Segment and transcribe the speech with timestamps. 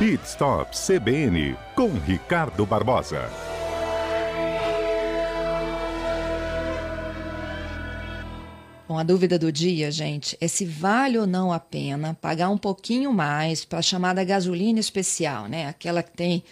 [0.00, 3.28] Pit Stop CBN com Ricardo Barbosa.
[8.88, 12.56] Bom, a dúvida do dia, gente, é se vale ou não a pena pagar um
[12.56, 15.66] pouquinho mais para a chamada gasolina especial, né?
[15.66, 16.42] Aquela que tem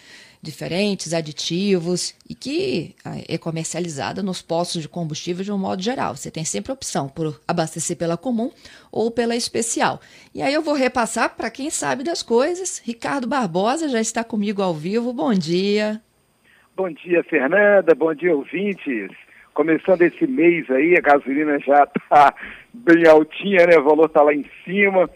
[0.41, 6.15] diferentes aditivos e que ah, é comercializada nos postos de combustível de um modo geral.
[6.15, 8.49] Você tem sempre opção por abastecer pela comum
[8.91, 9.99] ou pela especial.
[10.33, 12.81] E aí eu vou repassar para quem sabe das coisas.
[12.85, 15.11] Ricardo Barbosa já está comigo ao vivo.
[15.11, 16.01] Bom dia.
[16.75, 17.93] Bom dia, Fernanda.
[17.93, 19.11] Bom dia, ouvintes.
[19.53, 22.33] Começando esse mês aí, a gasolina já está
[22.73, 23.77] bem altinha, né?
[23.77, 25.09] O valor está lá em cima.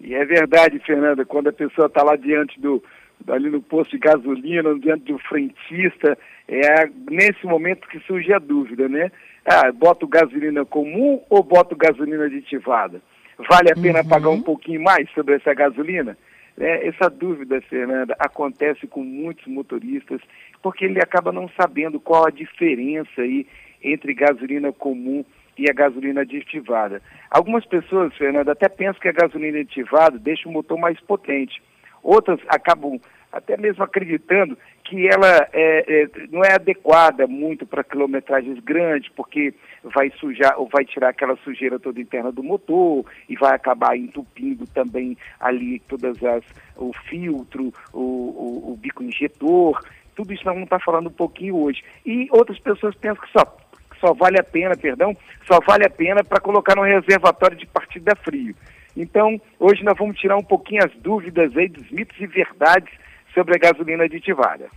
[0.00, 2.82] E é verdade, Fernanda, quando a pessoa está lá diante do,
[3.28, 6.16] ali no posto de gasolina, diante do frentista,
[6.48, 9.10] é nesse momento que surge a dúvida, né?
[9.44, 13.00] Ah, boto gasolina comum ou boto gasolina aditivada?
[13.48, 14.08] Vale a pena uhum.
[14.08, 16.16] pagar um pouquinho mais sobre essa gasolina?
[16.58, 20.20] É, essa dúvida, Fernanda, acontece com muitos motoristas,
[20.62, 23.46] porque ele acaba não sabendo qual a diferença aí
[23.82, 25.24] entre gasolina comum
[25.56, 27.00] e a gasolina aditivada.
[27.30, 31.62] Algumas pessoas, Fernanda, até pensam que a gasolina aditivada deixa o motor mais potente.
[32.02, 33.00] Outras acabam
[33.32, 39.54] até mesmo acreditando que ela é, é, não é adequada muito para quilometragens grandes, porque
[39.84, 44.66] vai sujar ou vai tirar aquela sujeira toda interna do motor e vai acabar entupindo
[44.66, 46.42] também ali todas as
[46.76, 49.80] o filtro, o, o, o bico injetor.
[50.16, 51.84] Tudo isso nós vamos estar falando um pouquinho hoje.
[52.04, 53.56] E outras pessoas pensam que só
[54.00, 55.14] só vale a pena, perdão,
[55.46, 58.56] só vale a pena para colocar no reservatório de partida frio.
[58.96, 62.92] Então, hoje nós vamos tirar um pouquinho as dúvidas aí dos mitos e verdades
[63.34, 64.68] sobre a gasolina aditivada.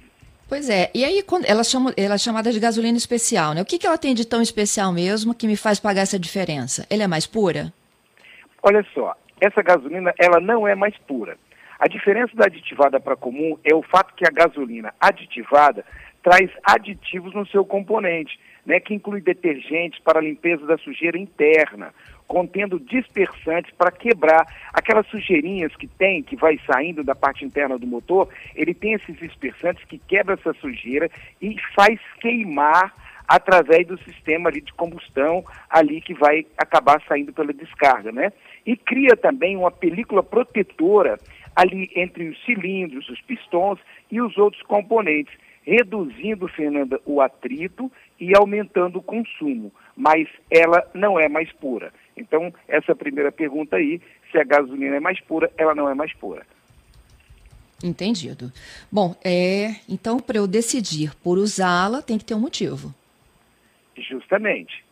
[0.47, 3.61] Pois é, e aí quando ela, chama, ela é chamada de gasolina especial, né?
[3.61, 6.85] O que, que ela tem de tão especial mesmo que me faz pagar essa diferença?
[6.89, 7.73] Ela é mais pura?
[8.61, 11.37] Olha só, essa gasolina ela não é mais pura.
[11.79, 15.83] A diferença da aditivada para comum é o fato que a gasolina aditivada
[16.21, 21.93] traz aditivos no seu componente, né, que inclui detergentes para a limpeza da sujeira interna,
[22.27, 27.87] contendo dispersantes para quebrar aquelas sujeirinhas que tem, que vai saindo da parte interna do
[27.87, 31.09] motor, ele tem esses dispersantes que quebra essa sujeira
[31.41, 32.93] e faz queimar
[33.27, 38.31] através do sistema ali de combustão ali que vai acabar saindo pela descarga, né?
[38.65, 41.17] E cria também uma película protetora
[41.55, 43.79] ali entre os cilindros, os pistões
[44.11, 45.33] e os outros componentes,
[45.63, 51.91] reduzindo, Fernanda, o atrito e aumentando o consumo, mas ela não é mais pura.
[52.15, 54.01] Então, essa primeira pergunta aí,
[54.31, 56.45] se a gasolina é mais pura, ela não é mais pura.
[57.83, 58.49] Entendido.
[58.89, 62.93] Bom, é, então para eu decidir por usá-la, tem que ter um motivo.
[63.97, 64.85] Justamente.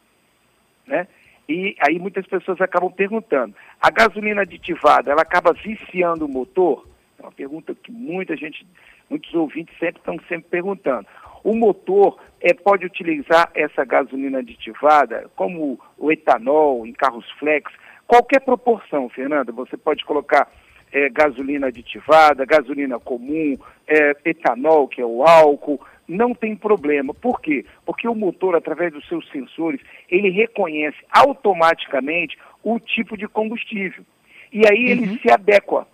[0.86, 1.08] Né?
[1.48, 6.86] E aí muitas pessoas acabam perguntando, a gasolina aditivada, ela acaba viciando o motor?
[7.18, 8.66] É uma pergunta que muita gente,
[9.09, 11.08] muitos ouvintes sempre estão sempre perguntando.
[11.44, 17.72] O motor é, pode utilizar essa gasolina aditivada, como o etanol em carros flex,
[18.07, 19.52] qualquer proporção, Fernanda.
[19.52, 20.52] Você pode colocar
[20.91, 23.57] é, gasolina aditivada, gasolina comum,
[23.88, 27.13] é, etanol, que é o álcool, não tem problema.
[27.13, 27.66] Por quê?
[27.85, 29.79] Porque o motor, através dos seus sensores,
[30.09, 34.03] ele reconhece automaticamente o tipo de combustível.
[34.52, 35.19] E aí ele uhum.
[35.19, 35.88] se adequa.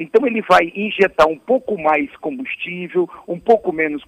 [0.00, 4.02] Então ele vai injetar um pouco mais combustível, um pouco menos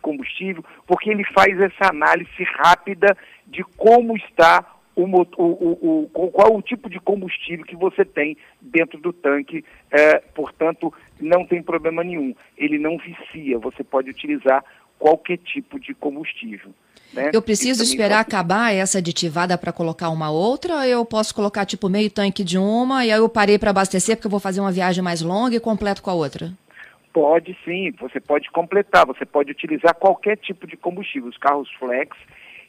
[0.00, 3.14] combustível, porque ele faz essa análise rápida
[3.46, 4.64] de como está
[4.96, 10.18] o, o, o, qual o tipo de combustível que você tem dentro do tanque, é,
[10.34, 12.34] portanto, não tem problema nenhum.
[12.56, 14.64] Ele não vicia, você pode utilizar
[14.98, 16.70] qualquer tipo de combustível.
[17.12, 17.30] Né?
[17.32, 21.88] Eu preciso esperar acabar essa aditivada para colocar uma outra, ou eu posso colocar tipo
[21.88, 24.72] meio tanque de uma e aí eu parei para abastecer porque eu vou fazer uma
[24.72, 26.52] viagem mais longa e completo com a outra?
[27.12, 31.28] Pode sim, você pode completar, você pode utilizar qualquer tipo de combustível.
[31.28, 32.16] Os carros flex,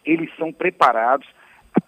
[0.06, 1.28] eles são preparados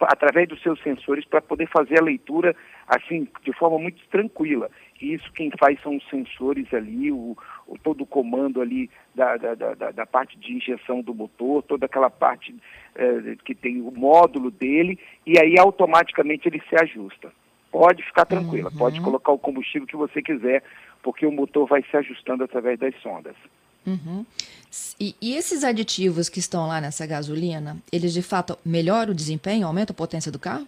[0.01, 2.55] através dos seus sensores para poder fazer a leitura
[2.87, 4.69] assim de forma muito tranquila.
[5.01, 7.37] E isso quem faz são os sensores ali, o,
[7.67, 11.85] o todo o comando ali da, da, da, da, parte de injeção do motor, toda
[11.85, 12.55] aquela parte
[12.95, 17.31] eh, que tem o módulo dele, e aí automaticamente ele se ajusta.
[17.72, 18.78] Pode ficar tranquila, uhum.
[18.78, 20.63] pode colocar o combustível que você quiser,
[21.03, 23.35] porque o motor vai se ajustando através das sondas.
[23.87, 24.25] Uhum.
[24.99, 29.66] E, e, esses aditivos que estão lá nessa gasolina, eles de fato melhoram o desempenho,
[29.66, 30.67] aumentam a potência do carro?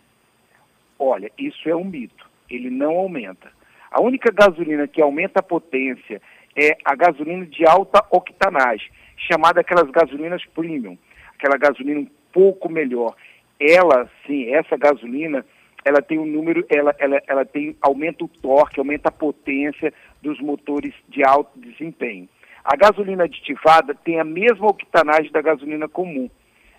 [0.97, 2.29] Olha, isso é um mito.
[2.49, 3.51] Ele não aumenta.
[3.91, 6.21] A única gasolina que aumenta a potência
[6.55, 10.97] é a gasolina de alta octanagem, chamada aquelas gasolinas premium,
[11.35, 13.15] aquela gasolina um pouco melhor.
[13.59, 15.45] Ela, sim, essa gasolina,
[15.83, 20.39] ela tem um número, ela, ela, ela tem, aumenta o torque, aumenta a potência dos
[20.39, 22.29] motores de alto desempenho.
[22.63, 26.29] A gasolina aditivada tem a mesma octanagem da gasolina comum.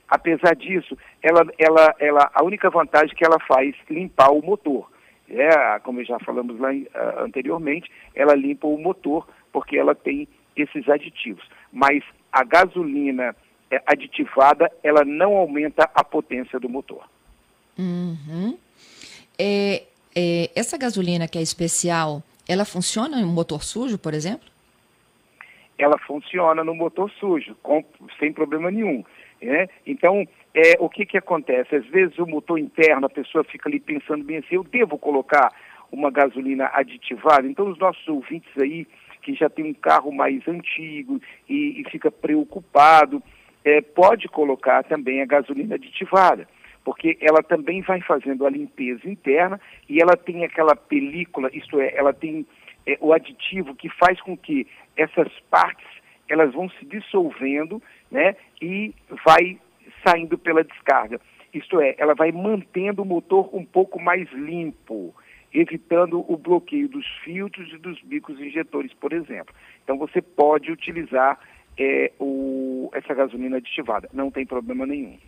[0.08, 4.90] Apesar disso, ela, ela, ela, a única vantagem que ela faz limpar o motor.
[5.28, 10.88] É, como já falamos lá uh, anteriormente, ela limpa o motor porque ela tem esses
[10.88, 11.44] aditivos.
[11.72, 13.36] Mas a gasolina
[13.70, 17.08] é, aditivada, ela não aumenta a potência do motor.
[17.78, 18.58] Uhum.
[19.38, 19.84] É,
[20.14, 24.49] é, essa gasolina que é especial, ela funciona em um motor sujo, por exemplo?
[25.80, 27.84] Ela funciona no motor sujo, com,
[28.18, 29.02] sem problema nenhum.
[29.40, 29.66] Né?
[29.86, 31.74] Então, é, o que, que acontece?
[31.74, 35.50] Às vezes o motor interno, a pessoa fica ali pensando bem assim, eu devo colocar
[35.90, 37.46] uma gasolina aditivada?
[37.46, 38.86] Então, os nossos ouvintes aí,
[39.22, 43.22] que já tem um carro mais antigo e, e fica preocupado,
[43.64, 46.48] é, pode colocar também a gasolina aditivada,
[46.84, 51.94] porque ela também vai fazendo a limpeza interna e ela tem aquela película, isto é,
[51.94, 52.46] ela tem
[52.92, 54.66] é, o aditivo que faz com que
[54.96, 55.86] essas partes
[56.28, 58.94] elas vão se dissolvendo, né, e
[59.26, 59.58] vai
[60.06, 61.20] saindo pela descarga.
[61.52, 65.12] Isto é, ela vai mantendo o motor um pouco mais limpo,
[65.52, 69.52] evitando o bloqueio dos filtros e dos bicos injetores, por exemplo.
[69.82, 71.38] Então você pode utilizar
[71.76, 75.18] é, o, essa gasolina aditivada, não tem problema nenhum.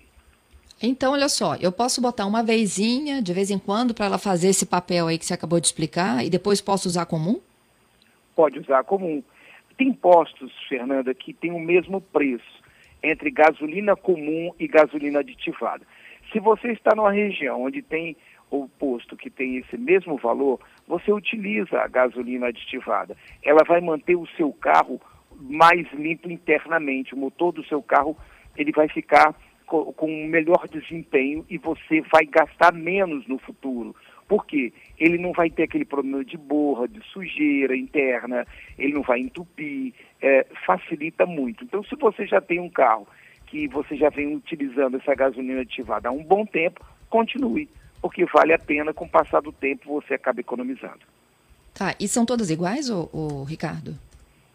[0.80, 4.48] Então, olha só, eu posso botar uma vezinha de vez em quando para ela fazer
[4.48, 7.40] esse papel aí que você acabou de explicar e depois posso usar comum?
[8.34, 9.22] Pode usar comum.
[9.76, 12.62] Tem postos, Fernanda, que tem o mesmo preço
[13.02, 15.84] entre gasolina comum e gasolina aditivada.
[16.32, 18.16] Se você está numa região onde tem
[18.50, 23.16] o posto que tem esse mesmo valor, você utiliza a gasolina aditivada.
[23.42, 25.00] Ela vai manter o seu carro
[25.40, 27.14] mais limpo internamente.
[27.14, 28.16] O motor do seu carro
[28.56, 29.34] ele vai ficar
[29.66, 33.96] com, um melhor desempenho e você vai gastar menos no futuro.
[34.28, 34.72] Por quê?
[35.02, 38.46] Ele não vai ter aquele problema de borra, de sujeira interna,
[38.78, 41.64] ele não vai entupir, é, facilita muito.
[41.64, 43.08] Então, se você já tem um carro
[43.46, 47.68] que você já vem utilizando essa gasolina ativada há um bom tempo, continue,
[48.00, 51.00] porque vale a pena, com o passar do tempo, você acaba economizando.
[51.74, 53.98] Tá, e são todas iguais, ô, ô Ricardo?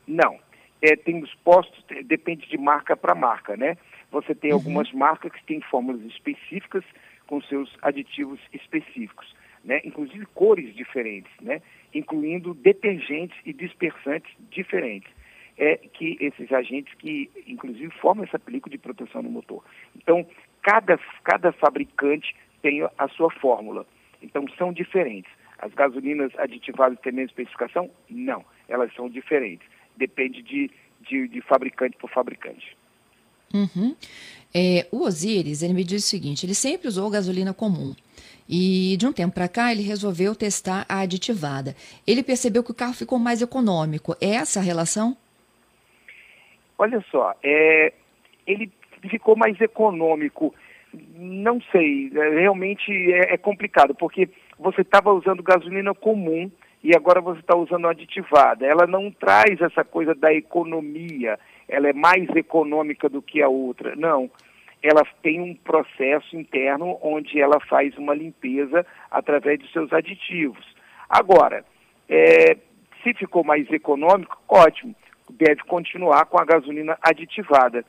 [0.07, 0.39] Não.
[0.81, 3.75] É, tem os postos, depende de marca para marca, né?
[4.11, 4.57] Você tem uhum.
[4.57, 6.85] algumas marcas que têm fórmulas específicas
[7.27, 11.61] com seus aditivos específicos né, inclusive cores diferentes, né,
[11.93, 15.11] incluindo detergentes e dispersantes diferentes.
[15.59, 19.63] É que esses agentes que, inclusive, formam essa película de proteção no motor.
[19.95, 20.25] Então,
[20.61, 23.85] cada, cada fabricante tem a sua fórmula.
[24.21, 25.31] Então, são diferentes.
[25.57, 27.89] As gasolinas aditivadas têm a mesma especificação?
[28.07, 29.67] Não, elas são diferentes.
[29.95, 30.69] Depende de,
[31.01, 32.77] de, de fabricante por fabricante.
[33.53, 33.95] Uhum.
[34.53, 37.93] É, o Osiris, ele me diz o seguinte, ele sempre usou gasolina comum.
[38.49, 41.75] E de um tempo para cá ele resolveu testar a aditivada.
[42.05, 44.15] Ele percebeu que o carro ficou mais econômico.
[44.21, 45.17] É essa a relação?
[46.77, 47.91] Olha só, é,
[48.45, 48.71] ele
[49.09, 50.53] ficou mais econômico.
[51.13, 56.49] Não sei, é, realmente é, é complicado, porque você estava usando gasolina comum
[56.83, 58.65] e agora você está usando aditivada.
[58.65, 63.95] Ela não traz essa coisa da economia, ela é mais econômica do que a outra.
[63.95, 64.29] Não
[64.81, 70.65] ela tem um processo interno onde ela faz uma limpeza através de seus aditivos.
[71.09, 71.65] Agora,
[72.07, 72.57] é,
[73.03, 74.95] se ficou mais econômico, ótimo,
[75.29, 77.83] deve continuar com a gasolina aditivada.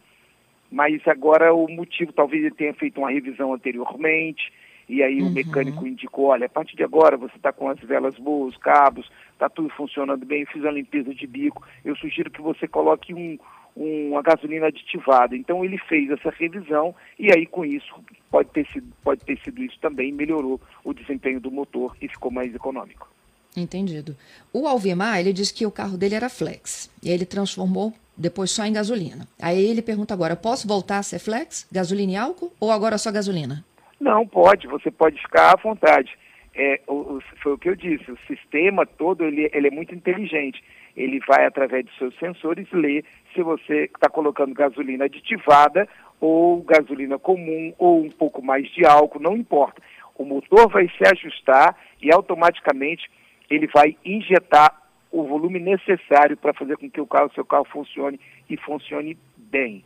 [0.70, 4.52] Mas agora o motivo, talvez ele tenha feito uma revisão anteriormente,
[4.88, 5.28] e aí uhum.
[5.28, 8.60] o mecânico indicou, olha, a partir de agora você está com as velas boas, os
[8.60, 13.14] cabos, está tudo funcionando bem, fiz a limpeza de bico, eu sugiro que você coloque
[13.14, 13.38] um,
[13.78, 15.36] uma gasolina aditivada.
[15.36, 17.94] Então ele fez essa revisão e aí com isso
[18.30, 22.30] pode ter sido, pode ter sido isso também, melhorou o desempenho do motor e ficou
[22.30, 23.08] mais econômico.
[23.56, 24.16] Entendido.
[24.52, 28.64] O Alvimar, ele disse que o carro dele era flex e ele transformou depois só
[28.64, 29.26] em gasolina.
[29.40, 33.12] Aí ele pergunta agora, posso voltar a ser flex, gasolina e álcool ou agora só
[33.12, 33.64] gasolina?
[34.00, 36.16] Não, pode, você pode ficar à vontade.
[36.54, 39.94] É, o, o, foi o que eu disse, o sistema todo ele, ele é muito
[39.94, 40.62] inteligente
[40.98, 45.88] ele vai, através de seus sensores, ler se você está colocando gasolina aditivada
[46.20, 49.80] ou gasolina comum ou um pouco mais de álcool, não importa.
[50.16, 53.08] O motor vai se ajustar e automaticamente
[53.48, 54.74] ele vai injetar
[55.12, 58.18] o volume necessário para fazer com que o carro, seu carro funcione
[58.50, 59.84] e funcione bem.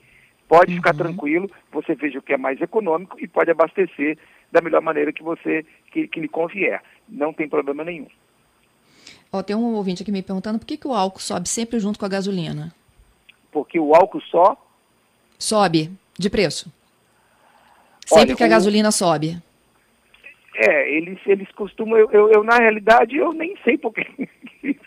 [0.48, 0.78] Pode uhum.
[0.78, 4.18] ficar tranquilo, você veja o que é mais econômico e pode abastecer
[4.50, 6.82] da melhor maneira que você que, que lhe convier.
[7.06, 8.08] Não tem problema nenhum.
[9.32, 11.98] Ó, tem um ouvinte aqui me perguntando por que, que o álcool sobe sempre junto
[11.98, 12.72] com a gasolina.
[13.50, 14.56] Porque o álcool só
[15.38, 16.70] sobe de preço.
[18.06, 18.50] Sempre Olha, que a o...
[18.50, 19.42] gasolina sobe.
[20.54, 24.06] É, eles, eles costumam, eu, eu, eu, na realidade eu nem sei porque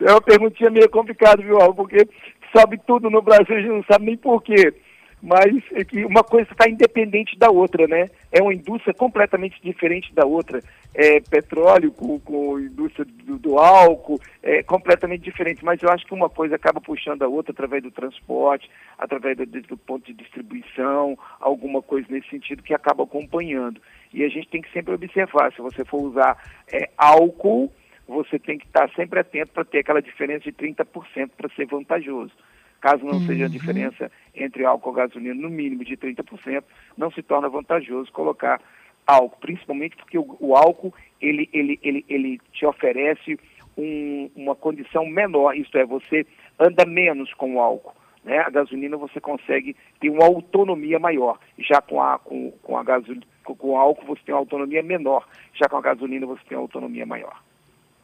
[0.00, 1.58] É uma perguntinha meio complicada, viu?
[1.74, 2.08] Porque
[2.56, 4.72] sobe tudo no Brasil, a gente não sabe nem porquê
[5.22, 8.08] mas é que uma coisa está independente da outra, né?
[8.32, 10.62] É uma indústria completamente diferente da outra.
[10.94, 16.14] É petróleo com, com indústria do, do, álcool, é completamente diferente, mas eu acho que
[16.14, 21.18] uma coisa acaba puxando a outra através do transporte, através do, do ponto de distribuição,
[21.38, 23.80] alguma coisa nesse sentido que acaba acompanhando.
[24.12, 26.36] E a gente tem que sempre observar, se você for usar
[26.72, 27.72] é, álcool,
[28.08, 32.32] você tem que estar sempre atento para ter aquela diferença de 30% para ser vantajoso.
[32.80, 33.26] Caso não uhum.
[33.26, 33.52] seja a uhum.
[33.52, 36.62] diferença entre álcool e gasolina no mínimo de 30%,
[36.96, 38.60] não se torna vantajoso colocar
[39.06, 43.38] álcool, principalmente porque o, o álcool ele, ele, ele, ele te oferece
[43.76, 46.26] um, uma condição menor, isto é, você
[46.58, 47.94] anda menos com o álcool.
[48.24, 48.38] Né?
[48.38, 51.38] A gasolina você consegue ter uma autonomia maior.
[51.58, 54.82] Já com a, com, com a gasolina, com, com o álcool você tem uma autonomia
[54.82, 55.26] menor.
[55.54, 57.42] Já com a gasolina você tem uma autonomia maior.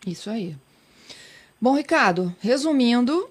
[0.06, 0.54] Isso aí.
[1.60, 3.28] Bom, Ricardo, resumindo,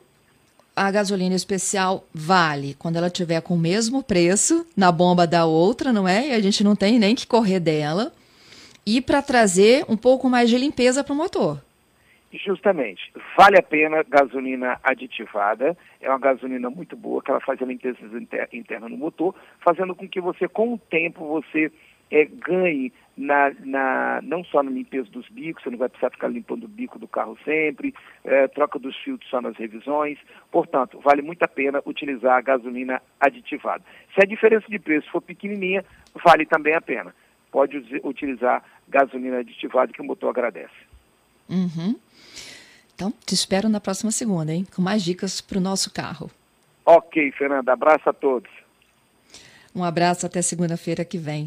[0.76, 5.94] a gasolina especial vale quando ela tiver com o mesmo preço na bomba da outra,
[5.94, 6.30] não é?
[6.30, 8.12] E a gente não tem nem que correr dela.
[8.86, 11.62] E para trazer um pouco mais de limpeza para o motor.
[12.32, 13.12] Justamente.
[13.38, 15.78] Vale a pena gasolina aditivada.
[16.02, 17.98] É uma gasolina muito boa, que ela faz a limpeza
[18.52, 21.72] interna no motor, fazendo com que você, com o tempo, você
[22.12, 26.28] é, ganhe na, na, não só na limpeza dos bicos, você não vai precisar ficar
[26.28, 27.94] limpando o bico do carro sempre,
[28.24, 30.18] é, troca dos filtros só nas revisões.
[30.52, 33.84] Portanto, vale muito a pena utilizar a gasolina aditivada.
[34.14, 35.86] Se a diferença de preço for pequenininha,
[36.24, 37.16] vale também a pena.
[37.52, 40.74] Pode utilizar gasolina aditivada que o motor agradece.
[41.50, 41.96] Uhum.
[42.94, 44.66] Então, te espero na próxima segunda, hein?
[44.76, 46.30] Com mais dicas para o nosso carro.
[46.86, 47.74] Ok, Fernanda.
[47.74, 48.50] Abraço a todos.
[49.76, 51.44] Um abraço até segunda-feira que vem.